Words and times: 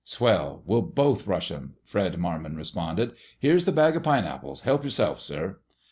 "Swell! 0.03 0.63
We'll 0.65 0.81
both 0.81 1.27
rush 1.27 1.51
'em," 1.51 1.75
Fred 1.85 2.17
Marmon 2.17 2.55
responded. 2.57 3.11
"Here's 3.39 3.65
the 3.65 3.71
bag 3.71 3.95
of 3.95 4.01
pineapples.... 4.01 4.61
Help 4.61 4.83
yourself, 4.83 5.19
sir." 5.19 5.59